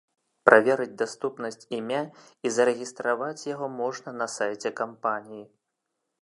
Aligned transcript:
Праверыць 0.49 0.95
даступнасць 1.01 1.67
імя 1.77 1.99
і 2.47 2.53
зарэгістраваць 2.55 3.45
яго 3.53 3.67
можна 3.83 4.09
на 4.23 4.27
сайце 4.37 4.69
кампаніі. 4.83 5.45